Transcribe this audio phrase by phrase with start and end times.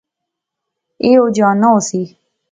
[1.03, 2.01] ایہہ او جاننا ہوسی